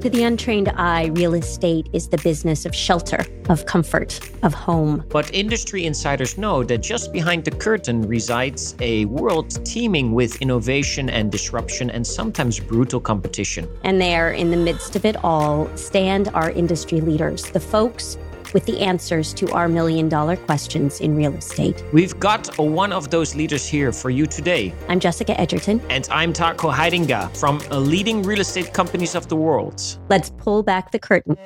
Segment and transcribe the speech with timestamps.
[0.00, 5.04] To the untrained eye, real estate is the business of shelter, of comfort, of home.
[5.08, 11.10] But industry insiders know that just behind the curtain resides a world teeming with innovation
[11.10, 13.68] and disruption and sometimes brutal competition.
[13.82, 18.16] And there, in the midst of it all, stand our industry leaders, the folks
[18.52, 21.82] with the answers to our million dollar questions in real estate.
[21.92, 24.74] We've got one of those leaders here for you today.
[24.88, 25.80] I'm Jessica Edgerton.
[25.90, 29.98] And I'm Taco Heidinga from leading real estate companies of the world.
[30.08, 31.36] Let's pull back the curtain.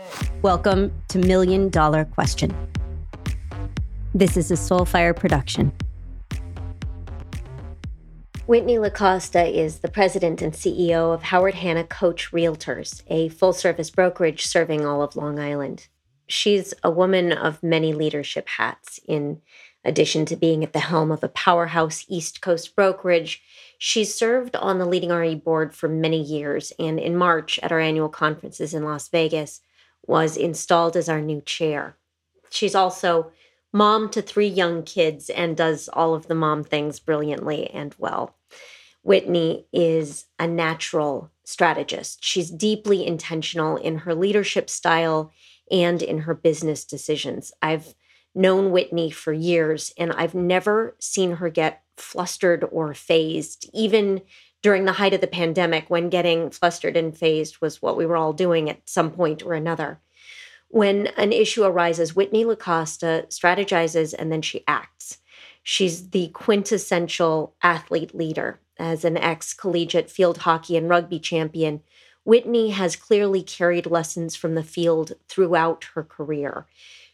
[0.43, 2.55] Welcome to Million Dollar Question.
[4.15, 5.73] This is a Soulfire production.
[8.47, 13.89] Whitney LaCosta is the president and CEO of Howard Hanna Coach Realtors, a full service
[13.89, 15.89] brokerage serving all of Long Island
[16.29, 19.01] she's a woman of many leadership hats.
[19.07, 19.41] In
[19.85, 23.43] addition to being at the helm of a powerhouse East Coast brokerage,
[23.79, 26.73] she's served on the leading RE board for many years.
[26.79, 29.61] And in March, at our annual conferences in Las Vegas,
[30.07, 31.97] was installed as our new chair.
[32.51, 33.33] She's also
[33.73, 38.37] mom to three young kids and does all of the mom things brilliantly and well.
[39.03, 42.25] Whitney is a natural strategist.
[42.25, 45.33] She's deeply intentional in her leadership style
[45.73, 47.53] and in her business decisions.
[47.63, 47.95] I've
[48.35, 54.23] known Whitney for years, and I've never seen her get flustered or phased, even
[54.63, 58.17] during the height of the pandemic when getting flustered and phased was what we were
[58.17, 60.01] all doing at some point or another.
[60.69, 65.19] When an issue arises, Whitney LaCosta strategizes and then she acts.
[65.63, 68.61] She's the quintessential athlete leader.
[68.79, 71.83] As an ex collegiate field hockey and rugby champion,
[72.25, 76.67] Whitney has clearly carried lessons from the field throughout her career.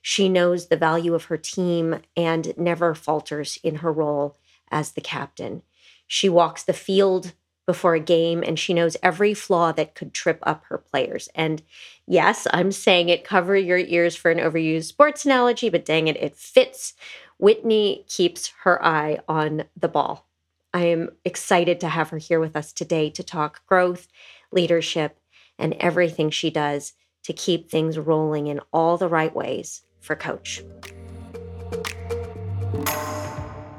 [0.03, 4.37] She knows the value of her team and never falters in her role
[4.71, 5.63] as the captain.
[6.07, 7.33] She walks the field
[7.67, 11.29] before a game and she knows every flaw that could trip up her players.
[11.35, 11.63] And
[12.07, 16.17] yes, I'm saying it, cover your ears for an overused sports analogy, but dang it,
[16.17, 16.95] it fits.
[17.39, 20.27] Whitney keeps her eye on the ball.
[20.73, 24.09] I am excited to have her here with us today to talk growth
[24.53, 25.19] leadership,
[25.59, 26.95] and everything she does
[27.25, 30.63] to keep things rolling in all the right ways for Coach.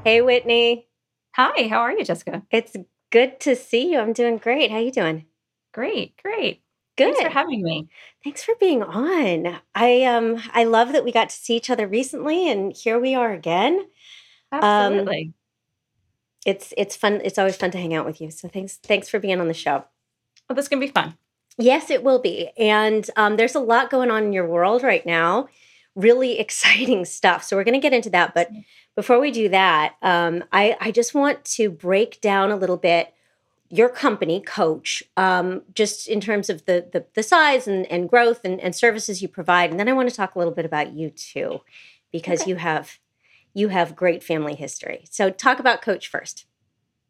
[0.04, 0.88] Hey, Whitney.
[1.36, 2.44] Hi, how are you, Jessica?
[2.52, 2.76] It's
[3.12, 4.00] good to see you.
[4.00, 4.72] I'm doing great.
[4.72, 5.26] How are you doing?
[5.74, 6.62] Great, great.
[6.98, 7.16] Good.
[7.16, 7.88] Thanks for having me.
[8.24, 9.58] Thanks for being on.
[9.74, 13.16] I um I love that we got to see each other recently and here we
[13.16, 13.86] are again.
[14.52, 15.26] Absolutely.
[15.28, 15.34] Um,
[16.46, 17.22] it's it's fun.
[17.24, 18.32] It's always fun to hang out with you.
[18.32, 19.86] So thanks thanks for being on the show.
[20.50, 21.16] Well, this can be fun.
[21.58, 22.50] Yes, it will be.
[22.58, 25.48] And um, there's a lot going on in your world right now.
[25.96, 27.44] Really exciting stuff.
[27.44, 28.34] So we're going to get into that.
[28.34, 28.50] But
[28.96, 33.14] before we do that, um, I, I just want to break down a little bit
[33.72, 38.42] your company, Coach, um, just in terms of the the, the size and, and growth
[38.44, 39.70] and, and, services you provide.
[39.70, 41.62] And then I want to talk a little bit about you too,
[42.12, 42.50] because okay.
[42.50, 42.98] you have
[43.54, 45.06] you have great family history.
[45.12, 46.46] So talk about Coach first.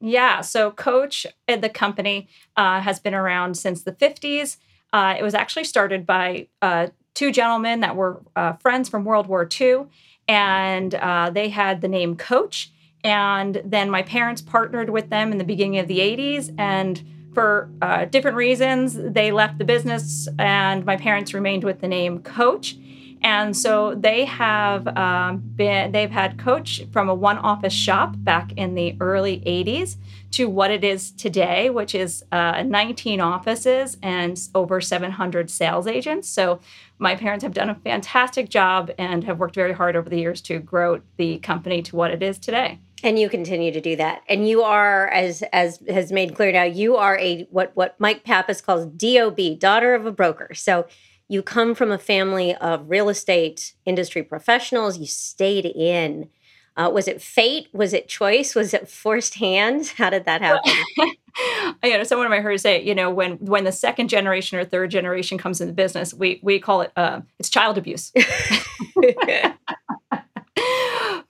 [0.02, 0.42] Yeah.
[0.42, 4.58] So, Coach the company uh, has been around since the 50s.
[4.94, 9.28] Uh, it was actually started by uh, two gentlemen that were uh, friends from World
[9.28, 9.86] War II,
[10.28, 12.72] and uh, they had the name Coach.
[13.04, 16.54] And then my parents partnered with them in the beginning of the 80s.
[16.58, 17.02] And
[17.34, 22.20] for uh, different reasons, they left the business, and my parents remained with the name
[22.20, 22.76] Coach.
[23.22, 28.54] And so they have um, been, they've had Coach from a one office shop back
[28.54, 29.98] in the early 80s
[30.32, 36.30] to what it is today, which is uh, 19 offices and over 700 sales agents.
[36.30, 36.60] So
[36.98, 40.42] my parents have done a fantastic job and have worked very hard over the years
[40.44, 42.80] to grow the company to what it is today.
[43.02, 44.24] And you continue to do that.
[44.28, 48.26] And you are, as as has made clear now, you are a what what Mike
[48.26, 50.54] Pappas calls DOB, daughter of a broker.
[50.54, 50.86] So
[51.30, 54.98] you come from a family of real estate industry professionals.
[54.98, 56.30] You stayed in.
[56.76, 57.68] Uh, was it fate?
[57.74, 58.56] Was it choice?
[58.56, 59.88] Was it forced hand?
[59.98, 60.74] How did that happen?
[61.84, 64.90] you know, someone I heard say, you know, when when the second generation or third
[64.92, 68.12] generation comes into business, we we call it uh, it's child abuse.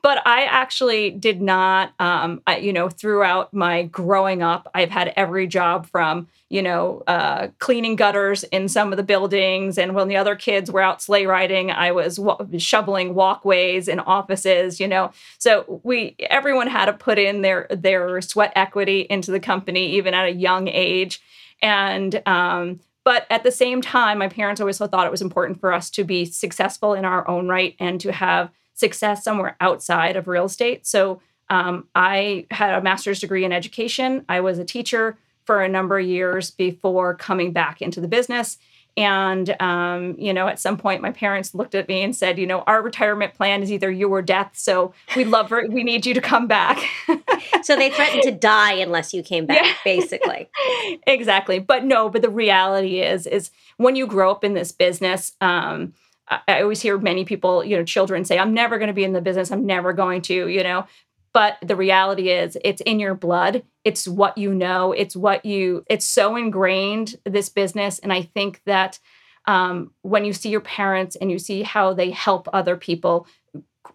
[0.10, 1.94] but I actually did not.
[2.00, 7.04] Um, I, you know, throughout my growing up, I've had every job from you know
[7.06, 11.04] uh, cleaning gutters in some of the buildings, and when the other kids were out
[11.04, 14.80] sleigh riding, I was wa- shoveling walkways in offices.
[14.80, 19.40] You know, so we everyone had to put in their their sweat equity into the
[19.40, 21.22] company, even at a young age,
[21.62, 22.20] and.
[22.26, 25.90] Um, but at the same time, my parents always thought it was important for us
[25.92, 30.46] to be successful in our own right and to have success somewhere outside of real
[30.46, 30.88] estate.
[30.88, 34.24] So um, I had a master's degree in education.
[34.30, 38.58] I was a teacher for a number of years before coming back into the business.
[38.98, 42.46] And, um, you know, at some point, my parents looked at me and said, you
[42.46, 44.52] know, our retirement plan is either you or death.
[44.56, 45.66] So we love her.
[45.70, 46.84] We need you to come back.
[47.64, 49.74] so they threatened to die unless you came back, yeah.
[49.86, 50.50] basically.
[51.08, 51.60] exactly.
[51.60, 55.94] But no, but the reality is, is when you grow up in this business, um,
[56.30, 59.14] I always hear many people, you know, children say, I'm never going to be in
[59.14, 59.52] the business.
[59.52, 60.86] I'm never going to, you know.
[61.34, 63.64] But the reality is, it's in your blood.
[63.84, 64.92] It's what you know.
[64.92, 68.00] It's what you, it's so ingrained, this business.
[68.00, 69.00] And I think that
[69.46, 73.28] um, when you see your parents and you see how they help other people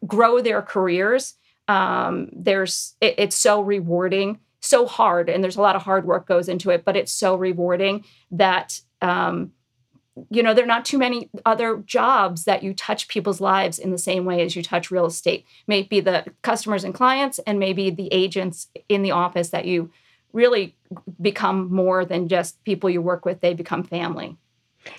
[0.06, 1.34] grow their careers,
[1.68, 5.28] um, there's, it, it's so rewarding, so hard.
[5.28, 8.80] And there's a lot of hard work goes into it, but it's so rewarding that,
[9.02, 9.52] um,
[10.30, 13.90] you know, there are not too many other jobs that you touch people's lives in
[13.90, 15.44] the same way as you touch real estate.
[15.66, 19.90] Maybe the customers and clients, and maybe the agents in the office that you
[20.32, 20.76] really
[21.20, 24.36] become more than just people you work with, they become family.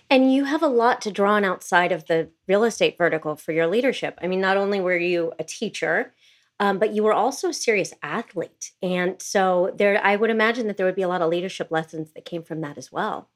[0.10, 3.52] And you have a lot to draw on outside of the real estate vertical for
[3.52, 4.18] your leadership.
[4.22, 6.14] I mean, not only were you a teacher,
[6.60, 8.72] um, but you were also a serious athlete.
[8.82, 12.12] And so there, I would imagine that there would be a lot of leadership lessons
[12.14, 13.30] that came from that as well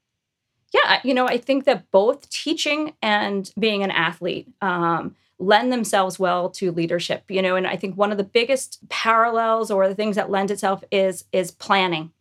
[0.73, 6.19] yeah, you know, I think that both teaching and being an athlete um, lend themselves
[6.19, 7.23] well to leadership.
[7.29, 10.51] You know, and I think one of the biggest parallels or the things that lend
[10.51, 12.11] itself is is planning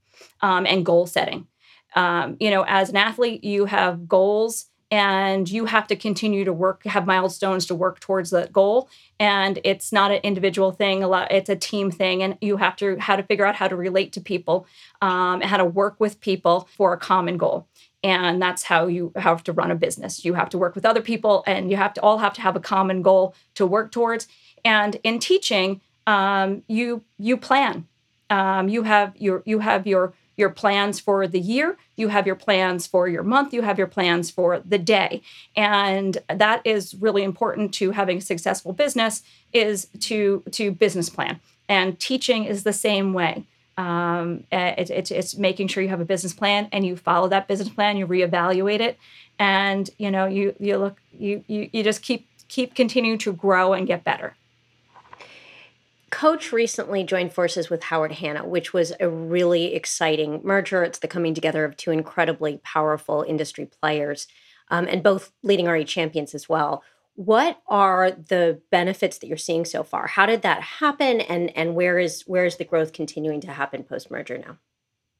[0.40, 1.46] um, and goal setting.
[1.94, 6.52] Um, you know, as an athlete, you have goals and you have to continue to
[6.52, 8.88] work have milestones to work towards that goal.
[9.20, 12.76] And it's not an individual thing a lot it's a team thing and you have
[12.76, 14.66] to how to figure out how to relate to people
[15.02, 17.68] um, and how to work with people for a common goal.
[18.02, 20.24] And that's how you have to run a business.
[20.24, 22.56] You have to work with other people and you have to all have to have
[22.56, 24.28] a common goal to work towards.
[24.64, 27.86] And in teaching um, you you plan.
[28.30, 31.76] Um, you have your you have your your plans for the year.
[31.96, 33.52] You have your plans for your month.
[33.52, 35.20] You have your plans for the day.
[35.56, 41.40] And that is really important to having a successful business is to to business plan.
[41.68, 43.44] And teaching is the same way.
[43.76, 47.28] Um, eh, it, it, it's making sure you have a business plan and you follow
[47.28, 48.98] that business plan, you reevaluate it,
[49.38, 53.72] and you know you you look you you, you just keep keep continuing to grow
[53.72, 54.34] and get better.
[56.10, 60.82] Coach recently joined forces with Howard Hanna, which was a really exciting merger.
[60.82, 64.26] It's the coming together of two incredibly powerful industry players,
[64.70, 66.82] um, and both leading RE champions as well.
[67.14, 70.06] What are the benefits that you're seeing so far?
[70.06, 73.82] How did that happen, and and where is where is the growth continuing to happen
[73.82, 74.58] post merger now?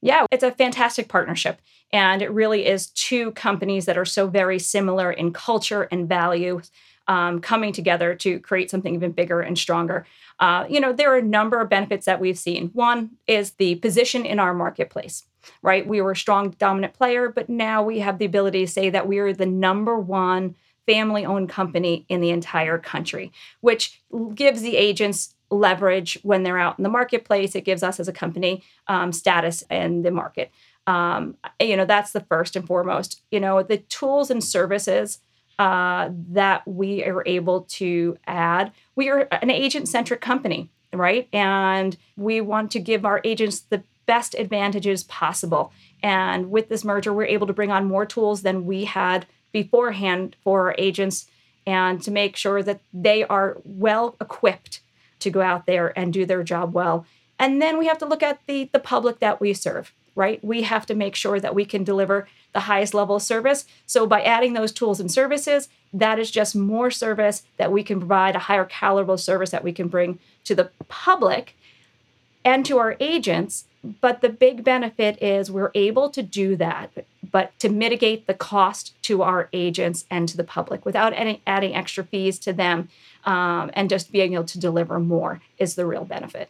[0.01, 1.61] Yeah, it's a fantastic partnership.
[1.93, 6.61] And it really is two companies that are so very similar in culture and value
[7.09, 10.07] um, coming together to create something even bigger and stronger.
[10.41, 12.71] Uh, you know, there are a number of benefits that we've seen.
[12.73, 15.25] One is the position in our marketplace,
[15.63, 15.87] right?
[15.87, 19.09] We were a strong, dominant player, but now we have the ability to say that
[19.09, 20.55] we are the number one
[20.87, 23.31] family owned company in the entire country,
[23.61, 24.01] which
[24.35, 27.55] gives the agents leverage when they're out in the marketplace.
[27.55, 30.51] It gives us as a company um, status in the market.
[30.87, 33.23] Um, you know, that's the first and foremost.
[33.31, 35.19] You know, the tools and services
[35.59, 38.73] uh, that we are able to add.
[38.95, 41.29] We are an agent centric company, right?
[41.33, 45.73] And we want to give our agents the best advantages possible.
[46.03, 50.37] And with this merger, we're able to bring on more tools than we had beforehand
[50.43, 51.27] for our agents
[51.67, 54.81] and to make sure that they are well equipped
[55.19, 57.05] to go out there and do their job well.
[57.39, 60.43] And then we have to look at the, the public that we serve, right?
[60.43, 63.65] We have to make sure that we can deliver the highest level of service.
[63.87, 68.01] So by adding those tools and services, that is just more service that we can
[68.01, 71.55] provide, a higher caliber service that we can bring to the public
[72.45, 73.67] and to our agents.
[74.01, 76.91] But the big benefit is we're able to do that
[77.31, 81.75] but to mitigate the cost to our agents and to the public without any, adding
[81.75, 82.89] extra fees to them
[83.25, 86.49] um, and just being able to deliver more is the real benefit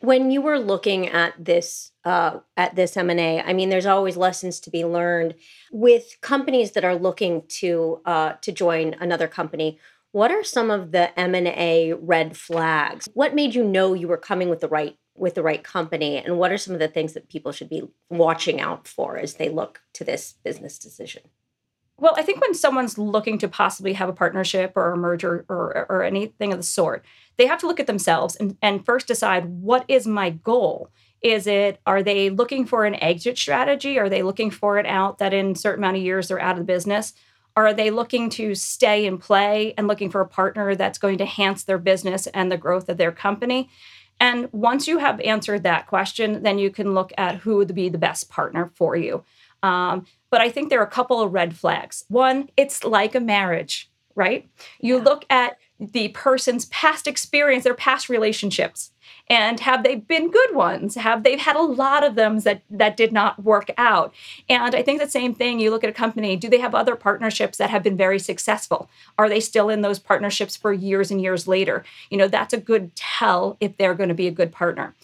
[0.00, 4.60] when you were looking at this uh, at this m&a i mean there's always lessons
[4.60, 5.34] to be learned.
[5.70, 9.78] With companies that are looking to uh, to join another company
[10.12, 13.08] what are some of the m&a red flags?
[13.14, 16.16] What made you know you were coming with the right with the right company?
[16.16, 19.34] And what are some of the things that people should be watching out for as
[19.34, 21.22] they look to this business decision
[22.00, 25.86] well i think when someone's looking to possibly have a partnership or a merger or,
[25.88, 27.04] or anything of the sort
[27.40, 30.90] they have to look at themselves and, and first decide what is my goal.
[31.22, 33.98] Is it are they looking for an exit strategy?
[33.98, 36.52] Are they looking for it out that in a certain amount of years they're out
[36.52, 37.14] of the business?
[37.56, 41.24] Are they looking to stay and play and looking for a partner that's going to
[41.24, 43.70] enhance their business and the growth of their company?
[44.20, 47.88] And once you have answered that question, then you can look at who would be
[47.88, 49.24] the best partner for you.
[49.62, 52.04] Um, but I think there are a couple of red flags.
[52.08, 54.48] One, it's like a marriage, right?
[54.80, 55.04] You yeah.
[55.04, 58.92] look at the person's past experience, their past relationships,
[59.28, 60.96] and have they been good ones?
[60.96, 64.12] Have they had a lot of them that that did not work out?
[64.48, 65.60] And I think the same thing.
[65.60, 66.36] You look at a company.
[66.36, 68.90] Do they have other partnerships that have been very successful?
[69.16, 71.84] Are they still in those partnerships for years and years later?
[72.10, 74.94] You know, that's a good tell if they're going to be a good partner.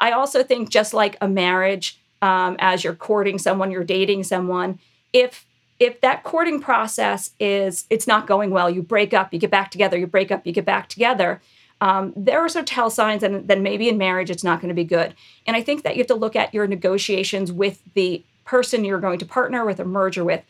[0.00, 4.78] I also think just like a marriage, um, as you're courting someone, you're dating someone.
[5.12, 5.46] If
[5.78, 9.70] if that courting process is it's not going well you break up you get back
[9.70, 11.40] together you break up you get back together
[11.80, 14.74] um, there are some tell signs and then maybe in marriage it's not going to
[14.74, 15.14] be good
[15.46, 19.00] and i think that you have to look at your negotiations with the person you're
[19.00, 20.42] going to partner with or merger with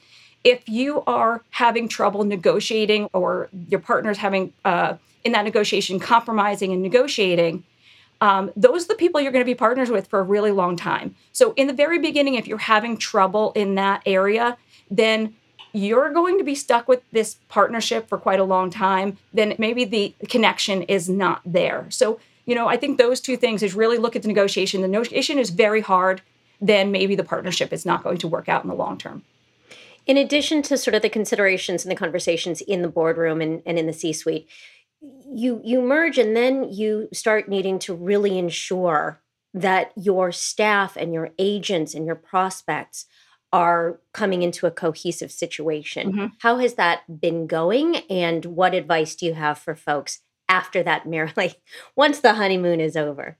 [0.44, 4.94] if you are having trouble negotiating or your partner's having uh,
[5.24, 7.64] in that negotiation compromising and negotiating
[8.20, 10.76] um, those are the people you're going to be partners with for a really long
[10.76, 14.56] time so in the very beginning if you're having trouble in that area
[14.90, 15.34] then
[15.76, 19.84] you're going to be stuck with this partnership for quite a long time, then maybe
[19.84, 21.86] the connection is not there.
[21.90, 24.80] So, you know, I think those two things is really look at the negotiation.
[24.80, 26.22] The negotiation is very hard,
[26.62, 29.22] then maybe the partnership is not going to work out in the long term.
[30.06, 33.78] In addition to sort of the considerations and the conversations in the boardroom and, and
[33.78, 34.48] in the C suite,
[35.00, 39.20] you you merge and then you start needing to really ensure
[39.54, 43.06] that your staff and your agents and your prospects
[43.52, 46.12] are coming into a cohesive situation.
[46.12, 46.26] Mm-hmm.
[46.40, 47.96] How has that been going?
[48.10, 51.54] And what advice do you have for folks after that merrily,
[51.96, 53.38] once the honeymoon is over?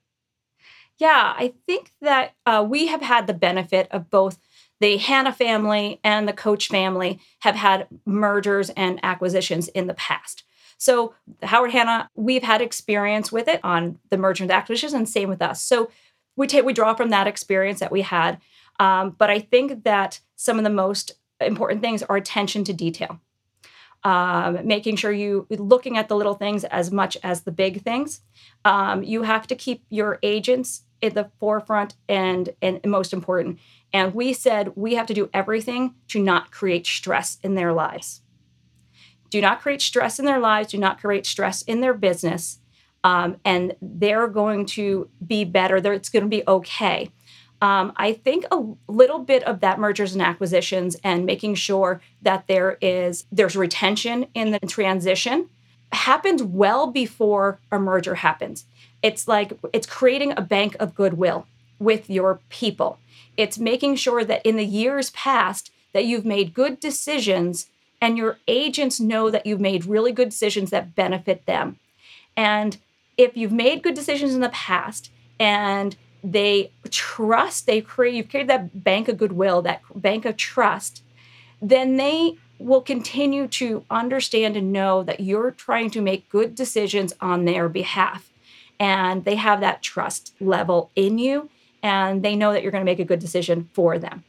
[0.99, 4.39] Yeah, I think that uh, we have had the benefit of both
[4.81, 10.45] the Hanna family and the Coach family have had mergers and acquisitions in the past.
[10.79, 15.29] So Howard Hanna, we've had experience with it on the merger and acquisitions, and same
[15.29, 15.63] with us.
[15.63, 15.91] So
[16.37, 18.41] we take we draw from that experience that we had.
[18.79, 23.21] Um, but I think that some of the most important things are attention to detail.
[24.05, 28.21] Um, making sure you looking at the little things as much as the big things.
[28.65, 33.59] Um, you have to keep your agents at the forefront and and most important.
[33.93, 38.21] And we said we have to do everything to not create stress in their lives.
[39.31, 40.71] Do not create stress in their lives.
[40.71, 42.59] Do not create stress in their business.
[43.05, 45.81] Um, and they're going to be better.
[45.81, 47.11] They're, it's going to be okay.
[47.63, 52.47] Um, I think a little bit of that mergers and acquisitions and making sure that
[52.49, 55.49] there is there's retention in the transition
[55.93, 58.67] happens well before a merger happens.
[59.03, 61.47] It's like it's creating a bank of goodwill
[61.79, 62.99] with your people.
[63.37, 67.69] It's making sure that in the years past that you've made good decisions
[68.01, 71.79] and your agents know that you've made really good decisions that benefit them.
[72.37, 72.77] And
[73.17, 78.51] if you've made good decisions in the past and they trust, they create, you've created
[78.51, 81.03] that bank of goodwill, that bank of trust,
[81.63, 87.13] then they will continue to understand and know that you're trying to make good decisions
[87.21, 88.31] on their behalf.
[88.79, 91.49] And they have that trust level in you,
[91.83, 94.25] and they know that you're going to make a good decision for them.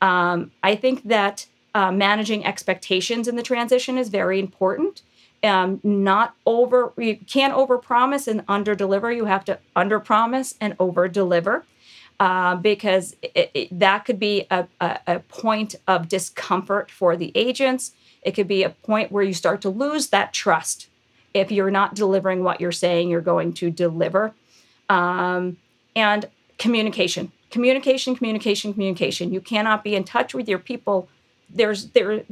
[0.00, 5.02] Um, I think that uh, managing expectations in the transition is very important.
[5.42, 10.54] Um, not over you can't over promise and under deliver you have to under promise
[10.60, 11.64] and over deliver
[12.20, 17.32] uh, because it, it, that could be a, a, a, point of discomfort for the
[17.34, 17.92] agents.
[18.20, 20.88] It could be a point where you start to lose that trust
[21.32, 24.34] if you're not delivering what you're saying you're going to deliver.
[24.90, 25.56] Um,
[25.96, 29.32] and communication communication communication communication.
[29.32, 31.08] You cannot be in touch with your people
[31.54, 32.24] there's there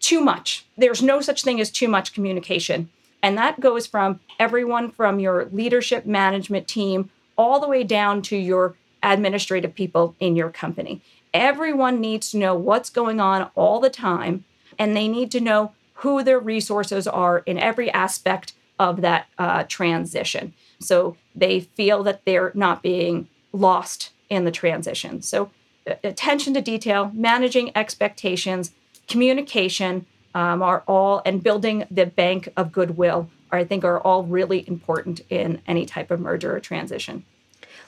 [0.00, 0.66] too much.
[0.76, 2.90] There's no such thing as too much communication.
[3.22, 8.36] And that goes from everyone from your leadership management team all the way down to
[8.36, 11.00] your administrative people in your company.
[11.32, 14.44] Everyone needs to know what's going on all the time,
[14.78, 19.64] and they need to know who their resources are in every aspect of that uh,
[19.68, 20.52] transition.
[20.80, 25.22] So they feel that they're not being lost in the transition.
[25.22, 25.50] So,
[25.86, 28.72] attention to detail, managing expectations,
[29.08, 34.24] communication um, are all, and building the bank of goodwill are, I think, are all
[34.24, 37.24] really important in any type of merger or transition.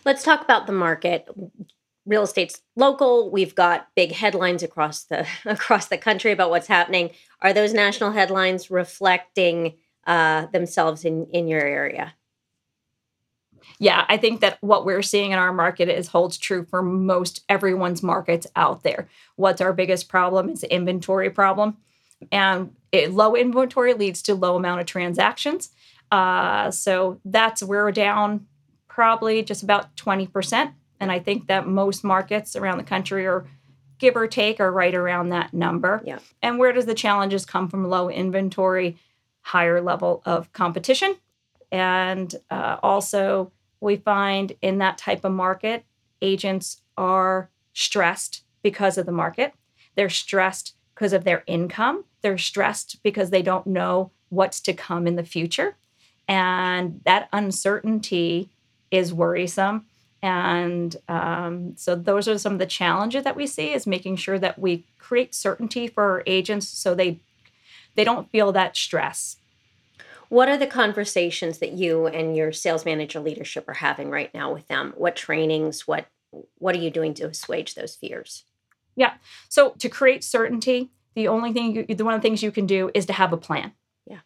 [0.05, 1.29] Let's talk about the market.
[2.05, 3.31] Real estate's local.
[3.31, 7.11] We've got big headlines across the across the country about what's happening.
[7.41, 12.15] Are those national headlines reflecting uh, themselves in in your area?
[13.79, 17.45] Yeah, I think that what we're seeing in our market is holds true for most
[17.49, 19.09] everyone's markets out there.
[19.37, 20.49] What's our biggest problem?
[20.49, 21.77] It's the inventory problem.
[22.31, 25.71] And it, low inventory leads to low amount of transactions.
[26.11, 28.47] Uh, so that's where we're down
[28.89, 30.73] probably just about 20%.
[31.01, 33.47] And I think that most markets around the country are
[33.99, 36.03] give or take, are right around that number.
[36.05, 36.19] Yeah.
[36.43, 37.89] And where does the challenges come from?
[37.89, 38.97] Low inventory,
[39.41, 41.17] higher level of competition.
[41.71, 45.85] And uh, also, we find in that type of market,
[46.23, 49.53] agents are stressed because of the market.
[49.95, 52.05] They're stressed because of their income.
[52.23, 55.77] They're stressed because they don't know what's to come in the future.
[56.27, 58.49] And that uncertainty
[58.91, 59.87] is worrisome.
[60.23, 64.39] And um, so those are some of the challenges that we see is making sure
[64.39, 67.21] that we create certainty for our agents so they
[67.95, 69.37] they don't feel that stress.
[70.35, 74.53] What are the conversations that you and your sales manager leadership are having right now
[74.53, 74.93] with them?
[74.97, 76.09] What trainings, what
[76.59, 78.43] what are you doing to assuage those fears?
[78.97, 79.13] Yeah.
[79.49, 82.67] So to create certainty, the only thing you, the one of the things you can
[82.67, 83.75] do is to have a plan.
[84.09, 84.23] Yeah.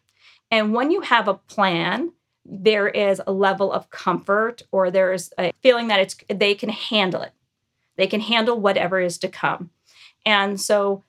[0.49, 2.13] And when you have a plan,
[2.43, 7.21] there is a level of comfort or there's a feeling that it's they can handle
[7.21, 7.33] it.
[7.97, 9.69] They can handle whatever is to come.
[10.25, 11.03] And so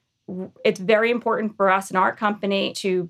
[0.62, 3.08] it's very important for us in our company to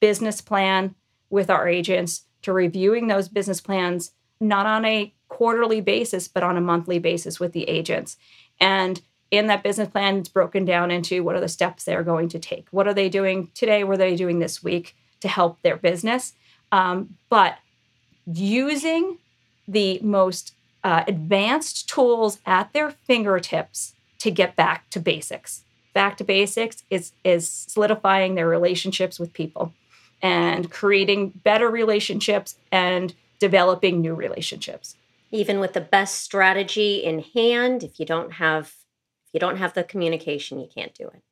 [0.00, 0.94] business plan
[1.30, 6.56] with our agents to reviewing those business plans not on a quarterly basis but on
[6.56, 8.16] a monthly basis with the agents.
[8.60, 12.28] And in that business plan it's broken down into what are the steps they're going
[12.30, 12.66] to take?
[12.70, 13.84] What are they doing today?
[13.84, 16.32] What are they doing this week to help their business?
[16.72, 17.58] Um, but
[18.26, 19.18] using
[19.66, 20.54] the most
[20.84, 25.64] uh, advanced tools at their fingertips to get back to basics.
[25.92, 29.74] Back to basics is is solidifying their relationships with people
[30.22, 34.96] and creating better relationships and developing new relationships.
[35.30, 38.74] Even with the best strategy in hand if you don't have
[39.26, 41.22] if you don't have the communication you can't do it.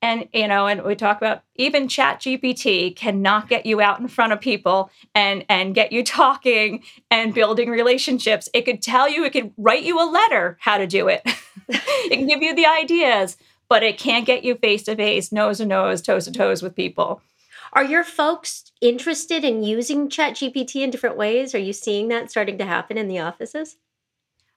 [0.00, 4.08] And you know and we talk about even chat gpt cannot get you out in
[4.08, 8.48] front of people and and get you talking and building relationships.
[8.52, 11.22] It could tell you it could write you a letter how to do it.
[11.68, 13.36] It can give you the ideas
[13.72, 16.76] but it can't get you face to face nose to nose toes to toes with
[16.76, 17.22] people
[17.72, 22.30] are your folks interested in using chat gpt in different ways are you seeing that
[22.30, 23.76] starting to happen in the offices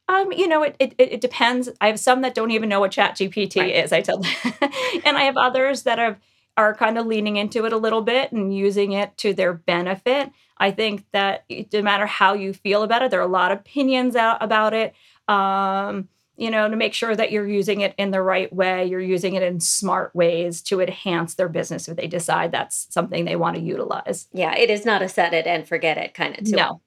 [0.07, 1.69] um, you know, it, it it depends.
[1.81, 3.75] I have some that don't even know what Chat GPT right.
[3.75, 3.91] is.
[3.91, 4.31] I tell them,
[5.03, 6.19] and I have others that are
[6.57, 10.31] are kind of leaning into it a little bit and using it to their benefit.
[10.57, 13.59] I think that no matter how you feel about it, there are a lot of
[13.59, 14.93] opinions out about it.
[15.27, 18.99] Um, you know, to make sure that you're using it in the right way, you're
[18.99, 23.35] using it in smart ways to enhance their business if they decide that's something they
[23.35, 24.27] want to utilize.
[24.33, 26.55] Yeah, it is not a set it and forget it kind of tool.
[26.55, 26.81] No,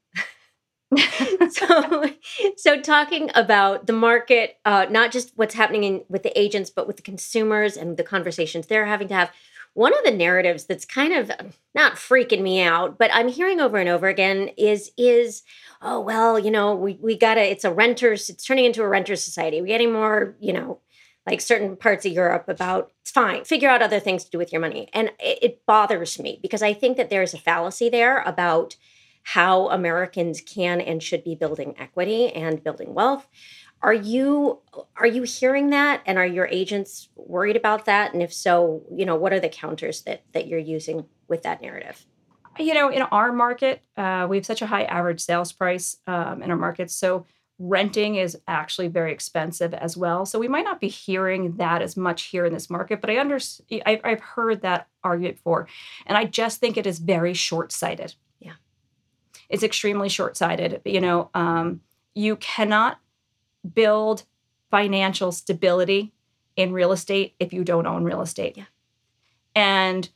[1.50, 2.10] so,
[2.56, 6.86] so talking about the market, uh, not just what's happening in, with the agents, but
[6.86, 9.30] with the consumers and the conversations they're having to have.
[9.78, 13.60] One of the narratives that's kind of um, not freaking me out, but I'm hearing
[13.60, 15.44] over and over again is is
[15.80, 17.48] oh well, you know, we we gotta.
[17.48, 18.28] It's a renters.
[18.28, 19.60] It's turning into a renter society.
[19.60, 20.80] We're getting more, you know,
[21.28, 24.52] like certain parts of Europe about it's fine, figure out other things to do with
[24.52, 24.88] your money.
[24.92, 28.74] And it, it bothers me because I think that there's a fallacy there about
[29.22, 33.28] how Americans can and should be building equity and building wealth.
[33.80, 34.60] Are you
[34.96, 39.06] are you hearing that and are your agents worried about that and if so, you
[39.06, 42.04] know, what are the counters that that you're using with that narrative?
[42.58, 46.42] You know, in our market, uh, we have such a high average sales price um,
[46.42, 46.90] in our market.
[46.90, 47.24] So
[47.58, 50.24] renting is actually very expensive as well.
[50.26, 53.18] So we might not be hearing that as much here in this market, but I
[53.18, 53.38] under
[53.86, 55.68] I've, I've heard that argument before,
[56.06, 58.54] and I just think it is very short sighted Yeah,
[59.48, 60.80] it's extremely short sighted.
[60.84, 61.80] You know, um,
[62.14, 62.98] you cannot
[63.74, 64.24] build
[64.70, 66.12] financial stability
[66.56, 68.56] in real estate if you don't own real estate.
[68.56, 68.64] Yeah.
[69.54, 70.08] And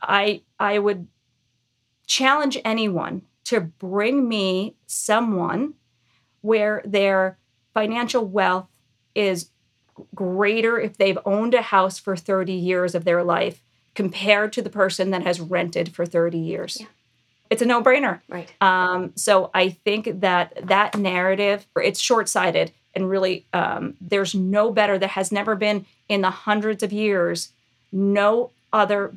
[0.00, 1.08] I I would
[2.06, 5.74] challenge anyone to bring me someone
[6.40, 7.38] where their
[7.74, 8.68] financial wealth
[9.14, 9.50] is
[10.14, 13.62] greater if they've owned a house for 30 years of their life
[13.94, 16.78] compared to the person that has rented for 30 years.
[16.80, 16.86] Yeah
[17.52, 18.20] it's a no-brainer.
[18.28, 18.52] Right.
[18.60, 24.98] Um, so I think that that narrative it's short-sighted and really um, there's no better.
[24.98, 27.52] There has never been in the hundreds of years
[27.92, 29.12] no other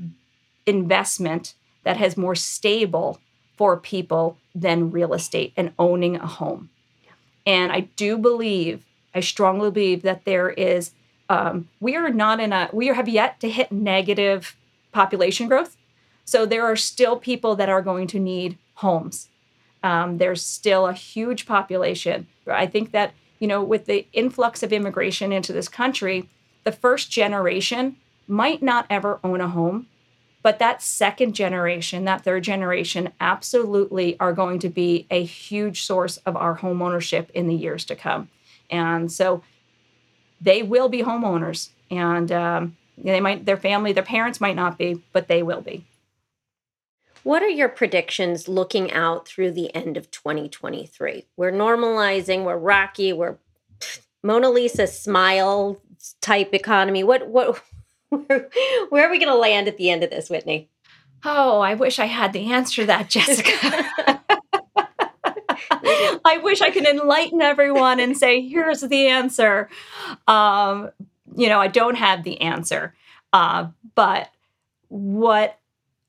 [0.66, 3.20] investment that has more stable
[3.58, 6.70] for people than real estate and owning a home.
[7.46, 10.92] And I do believe, I strongly believe that there is.
[11.30, 12.70] Um, we are not in a.
[12.74, 14.56] We have yet to hit negative
[14.92, 15.78] population growth
[16.26, 19.30] so there are still people that are going to need homes.
[19.84, 22.28] Um, there's still a huge population.
[22.48, 26.28] I think that, you know, with the influx of immigration into this country,
[26.64, 29.88] the first generation might not ever own a home,
[30.42, 36.18] but that second generation, that third generation, absolutely are going to be a huge source
[36.18, 38.30] of our home ownership in the years to come.
[38.70, 39.44] And so
[40.42, 45.02] they will be homeowners, and um, they might their family, their parents might not be,
[45.14, 45.86] but they will be.
[47.26, 51.26] What are your predictions looking out through the end of 2023?
[51.36, 53.38] We're normalizing, we're rocky, we're
[54.24, 55.82] Mona Lisa smile
[56.22, 57.04] type economy.
[57.04, 57.64] What what
[58.10, 58.48] where,
[58.90, 60.70] where are we going to land at the end of this, Whitney?
[61.24, 63.54] Oh, I wish I had the answer to that, Jessica.
[66.24, 69.68] I wish I could enlighten everyone and say, here's the answer.
[70.28, 70.92] Um,
[71.36, 72.94] you know, I don't have the answer.
[73.34, 74.30] Uh, but
[74.90, 75.60] what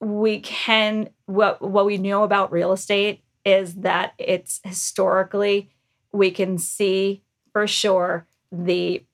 [0.01, 5.71] we can, what, what we know about real estate is that it's historically,
[6.13, 9.05] we can see for sure the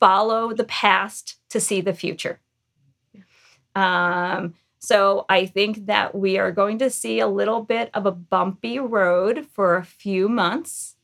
[0.00, 2.40] follow the past to see the future.
[3.74, 8.12] Um, so I think that we are going to see a little bit of a
[8.12, 10.96] bumpy road for a few months.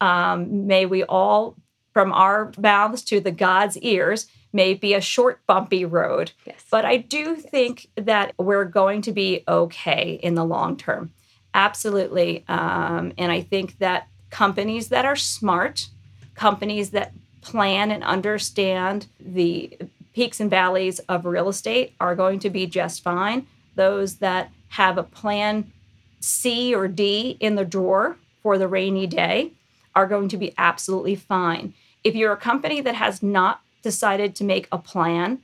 [0.00, 1.56] Um, may we all,
[1.92, 6.32] from our mouths to the God's ears, may be a short, bumpy road.
[6.46, 6.64] Yes.
[6.70, 11.12] But I do think that we're going to be okay in the long term.
[11.54, 12.44] Absolutely.
[12.48, 15.88] Um, and I think that companies that are smart,
[16.34, 19.76] companies that plan and understand the
[20.14, 23.46] peaks and valleys of real estate are going to be just fine.
[23.74, 25.72] Those that have a plan
[26.20, 29.52] C or D in the drawer for the rainy day
[29.94, 31.74] are going to be absolutely fine.
[32.04, 35.38] If you're a company that has not decided to make a plan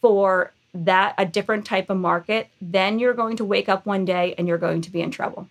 [0.00, 4.34] for that a different type of market, then you're going to wake up one day
[4.38, 5.48] and you're going to be in trouble.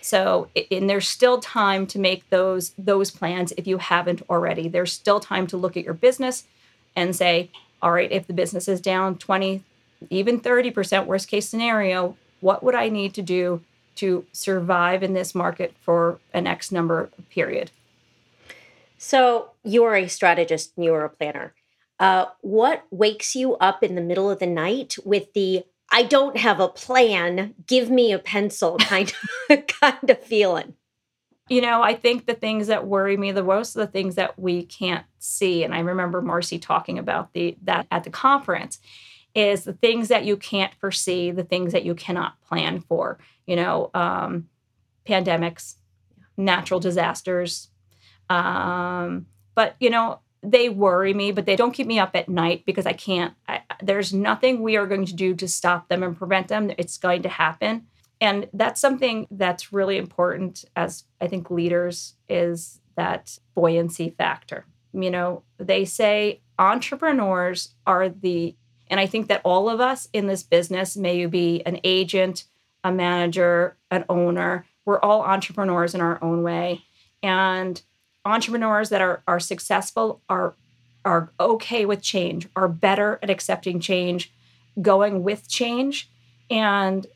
[0.00, 4.68] So, and there's still time to make those those plans if you haven't already.
[4.68, 6.44] There's still time to look at your business
[6.94, 7.50] and say,
[7.82, 9.62] all right, if the business is down 20,
[10.10, 13.62] even 30% worst case scenario, what would I need to do
[13.96, 17.70] to survive in this market for an X number period?
[19.04, 21.54] So you're a strategist, and you're a planner.
[22.00, 26.38] Uh, what wakes you up in the middle of the night with the I don't
[26.38, 29.12] have a plan, give me a pencil kind
[29.50, 30.74] of kind of feeling?
[31.48, 34.38] you know, I think the things that worry me the most are the things that
[34.38, 35.62] we can't see.
[35.62, 38.80] And I remember Marcy talking about the that at the conference
[39.34, 43.18] is the things that you can't foresee, the things that you cannot plan for.
[43.46, 44.48] You know, um,
[45.06, 45.74] pandemics,
[46.38, 47.68] natural disasters.
[48.30, 52.64] Um, but you know, they worry me, but they don't keep me up at night
[52.66, 53.34] because I can't.
[53.48, 56.70] I, there's nothing we are going to do to stop them and prevent them.
[56.76, 57.86] It's going to happen
[58.24, 64.66] and that's something that's really important as I think leaders is that buoyancy factor.
[64.92, 68.54] You know, they say entrepreneurs are the,
[68.88, 72.44] and I think that all of us in this business, may you be an agent,
[72.82, 76.82] a manager, an owner, we're all entrepreneurs in our own way.
[77.22, 77.80] And
[78.24, 80.54] entrepreneurs that are, are successful are,
[81.04, 84.32] are okay with change, are better at accepting change,
[84.80, 86.08] going with change.
[86.50, 87.06] And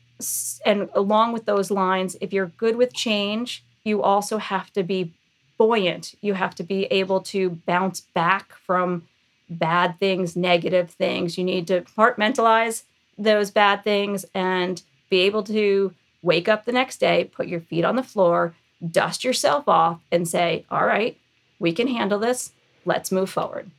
[0.65, 5.13] and along with those lines, if you're good with change, you also have to be
[5.57, 6.13] buoyant.
[6.21, 9.07] You have to be able to bounce back from
[9.49, 11.37] bad things, negative things.
[11.37, 12.83] You need to compartmentalize
[13.17, 17.85] those bad things and be able to wake up the next day, put your feet
[17.85, 18.53] on the floor,
[18.87, 21.17] dust yourself off, and say, All right,
[21.59, 22.51] we can handle this.
[22.85, 23.71] Let's move forward.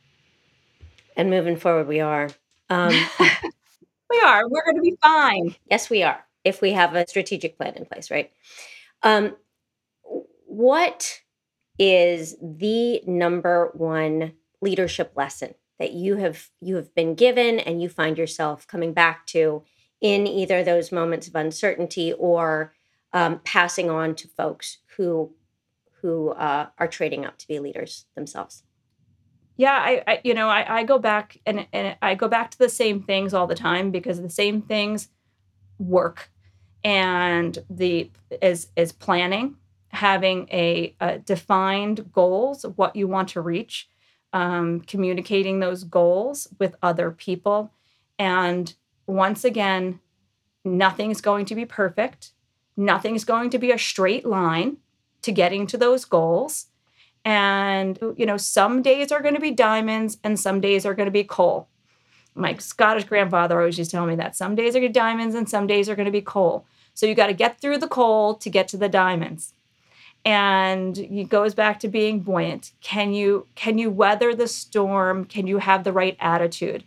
[1.15, 2.29] And moving forward, we are.
[2.69, 2.93] Um,
[4.09, 4.47] we are.
[4.47, 5.55] We're going to be fine.
[5.69, 8.31] Yes, we are if we have a strategic plan in place, right?
[9.03, 9.35] Um,
[10.45, 11.21] what
[11.79, 17.89] is the number one leadership lesson that you have you have been given and you
[17.89, 19.63] find yourself coming back to
[19.99, 22.73] in either those moments of uncertainty or
[23.13, 25.33] um, passing on to folks who
[26.01, 28.63] who uh, are trading up to be leaders themselves?
[29.57, 32.57] Yeah, I, I you know I, I go back and, and I go back to
[32.57, 35.09] the same things all the time because the same things
[35.77, 36.31] work.
[36.83, 39.57] And the is is planning
[39.89, 43.89] having a, a defined goals what you want to reach
[44.33, 47.73] um, communicating those goals with other people.
[48.17, 48.73] And
[49.05, 49.99] once again
[50.63, 52.31] nothing's going to be perfect
[52.81, 54.77] nothing's going to be a straight line
[55.21, 56.67] to getting to those goals
[57.23, 61.05] and you know some days are going to be diamonds and some days are going
[61.05, 61.67] to be coal
[62.35, 64.93] my Scottish grandfather always used to tell me that some days are going to be
[64.99, 66.65] diamonds and some days are going to be coal.
[66.93, 69.53] So you got to get through the coal to get to the diamonds.
[70.23, 72.73] And it goes back to being buoyant.
[72.81, 75.25] Can you can you weather the storm?
[75.25, 76.83] Can you have the right attitude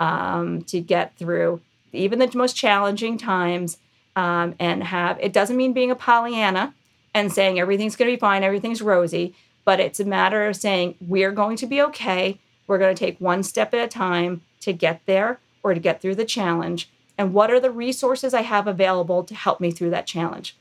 [0.00, 3.78] um, to get through even the most challenging times?
[4.16, 6.72] Um, and have it doesn't mean being a Pollyanna
[7.14, 10.94] and saying everything's going to be fine, everything's rosy, but it's a matter of saying,
[11.00, 12.38] we're going to be okay.
[12.66, 16.00] We're going to take one step at a time to get there or to get
[16.00, 16.88] through the challenge.
[17.16, 20.56] And what are the resources I have available to help me through that challenge?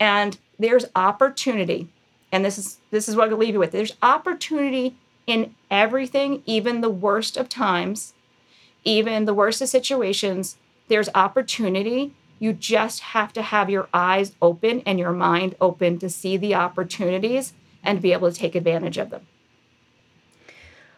[0.00, 1.88] And there's opportunity.
[2.30, 3.72] And this is this is what I'll leave you with.
[3.72, 8.14] There's opportunity in everything, even the worst of times,
[8.84, 10.56] even the worst of situations.
[10.88, 12.14] There's opportunity.
[12.42, 16.56] You just have to have your eyes open and your mind open to see the
[16.56, 17.52] opportunities
[17.84, 19.28] and be able to take advantage of them.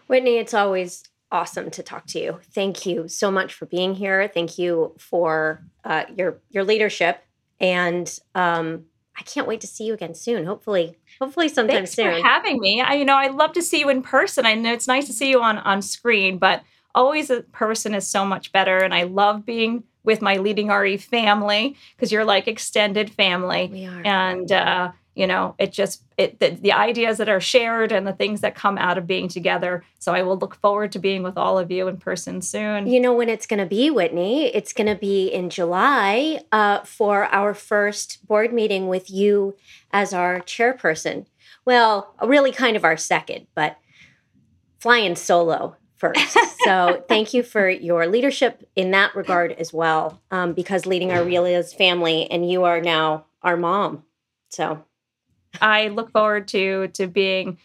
[0.07, 2.40] Whitney, it's always awesome to talk to you.
[2.54, 4.26] Thank you so much for being here.
[4.26, 7.22] Thank you for uh, your your leadership,
[7.61, 10.46] and um, I can't wait to see you again soon.
[10.46, 12.22] Hopefully, hopefully sometime Thanks soon.
[12.22, 12.80] for having me.
[12.80, 14.46] I, you know, I love to see you in person.
[14.46, 16.62] I know it's nice to see you on on screen, but
[16.94, 18.78] always a person is so much better.
[18.78, 23.69] And I love being with my leading RE family because you're like extended family.
[23.73, 24.03] We are.
[24.05, 28.12] And uh, you know it just it the, the ideas that are shared and the
[28.12, 31.38] things that come out of being together so i will look forward to being with
[31.38, 34.47] all of you in person soon You know when it's going to be, Whitney?
[34.47, 39.57] It's going to be in July uh, for our first board meeting with you
[39.93, 41.27] as our chairperson.
[41.64, 43.79] Well, really kind of our second, but
[44.79, 45.77] flying solo
[46.12, 46.38] first.
[46.64, 51.23] so thank you for your leadership in that regard as well, um, because leading our
[51.23, 54.05] Realia's family, and you are now our mom.
[54.49, 54.85] So
[55.61, 57.59] i look forward to to being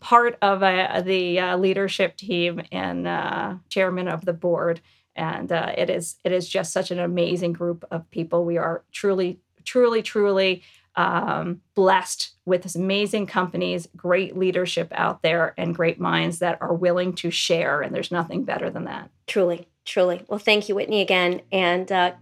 [0.00, 4.80] part of uh, the uh, leadership team and uh, chairman of the board
[5.14, 8.84] and uh, it is it is just such an amazing group of people we are
[8.92, 10.62] truly truly truly
[10.96, 16.74] um, blessed with this amazing companies great leadership out there and great minds that are
[16.74, 20.22] willing to share and there's nothing better than that truly, truly.
[20.28, 22.12] Well, thank you, Whitney, again, and uh,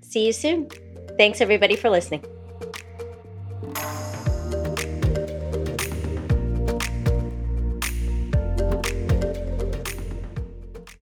[0.00, 0.68] see you soon.
[1.18, 2.24] Thanks, everybody, for listening.